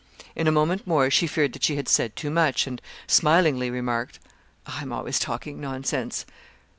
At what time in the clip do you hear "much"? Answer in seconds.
2.31-2.65